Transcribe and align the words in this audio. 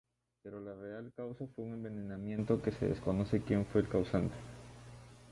Pero 0.41 0.59
la 0.59 0.73
real 0.73 1.13
causa 1.15 1.45
fue 1.55 1.63
un 1.65 1.73
envenenamiento 1.75 2.59
que 2.59 2.71
se 2.71 2.87
desconoce 2.87 3.43
quien 3.43 3.67
fue 3.67 3.81
el 3.81 3.87
causante. 3.87 4.33